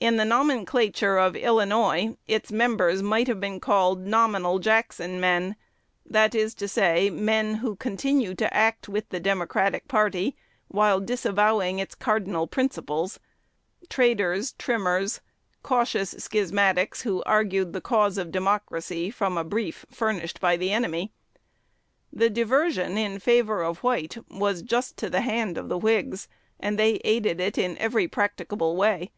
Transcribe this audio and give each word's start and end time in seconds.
In 0.00 0.18
the 0.18 0.26
nomenclature 0.26 1.16
of 1.16 1.34
Illinois, 1.34 2.14
its 2.28 2.52
members 2.52 3.02
might 3.02 3.26
have 3.26 3.40
been 3.40 3.58
called 3.58 4.00
"nominal 4.04 4.58
Jackson 4.58 5.18
men;" 5.18 5.56
that 6.04 6.34
is 6.34 6.54
to 6.56 6.68
say, 6.68 7.08
men 7.08 7.54
who 7.54 7.74
continued 7.74 8.36
to 8.36 8.52
act 8.54 8.86
with 8.86 9.08
the 9.08 9.18
Democratic 9.18 9.88
party, 9.88 10.36
while 10.68 11.00
disavowing 11.00 11.78
its 11.78 11.94
cardinal 11.94 12.46
principles, 12.46 13.18
traders, 13.88 14.52
trimmers, 14.58 15.22
cautious 15.62 16.14
schismatics 16.18 17.00
who 17.00 17.22
argued 17.24 17.72
the 17.72 17.80
cause 17.80 18.18
of 18.18 18.30
Democracy 18.30 19.10
from 19.10 19.38
a 19.38 19.42
brief 19.44 19.86
furnished 19.90 20.38
by 20.38 20.54
the 20.54 20.70
enemy. 20.70 21.12
The 22.12 22.28
diversion 22.28 22.98
in 22.98 23.20
favor 23.20 23.62
of 23.62 23.78
White 23.78 24.18
was 24.30 24.60
just 24.60 24.98
to 24.98 25.08
the 25.08 25.22
hand 25.22 25.56
of 25.56 25.70
the 25.70 25.78
Whigs, 25.78 26.28
and 26.60 26.78
they 26.78 26.96
aided 27.06 27.40
it 27.40 27.56
in 27.56 27.78
every 27.78 28.06
practicable 28.06 28.76
way. 28.76 29.10